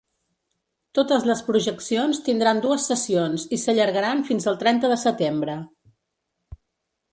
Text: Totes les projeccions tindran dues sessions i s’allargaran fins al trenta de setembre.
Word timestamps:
Totes 0.99 1.27
les 1.31 1.43
projeccions 1.49 2.21
tindran 2.29 2.63
dues 2.65 2.87
sessions 2.93 3.45
i 3.57 3.61
s’allargaran 3.65 4.25
fins 4.33 4.49
al 4.53 4.59
trenta 4.67 4.93
de 4.95 5.01
setembre. 5.05 5.59